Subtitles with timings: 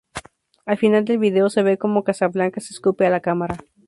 [0.65, 3.59] Al final del vídeo se ve cómo Casablancas escupe a la cámara.